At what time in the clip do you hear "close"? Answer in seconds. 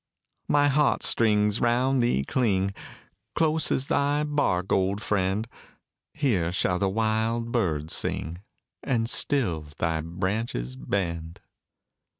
3.35-3.71